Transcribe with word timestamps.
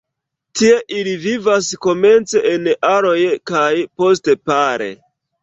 Tie 0.59 0.77
ili 0.99 1.11
vivas 1.25 1.69
komence 1.87 2.41
en 2.53 2.71
aroj 2.93 3.13
kaj 3.53 3.69
poste 4.03 4.39
pare. 4.53 4.91